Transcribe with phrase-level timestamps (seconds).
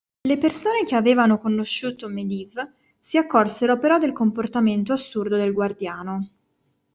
[0.21, 6.29] Le persone che avevano conosciuto Medivh si accorsero però del comportamento assurdo del Guardiano.